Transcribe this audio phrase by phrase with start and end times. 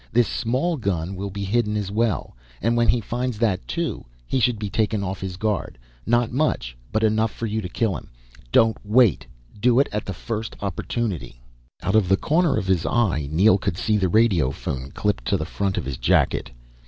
[0.11, 4.39] This small gun will be hidden as well, and when he finds that, too, he
[4.39, 5.77] should be taken off his guard.
[6.07, 8.09] Not much, but enough for you to kill him.
[8.51, 9.27] Don't wait.
[9.59, 11.39] Do it at the first opportunity."
[11.83, 15.45] Out of the corner of his eye, Neel could see the radiophone clipped to the
[15.45, 16.49] front of his jacket.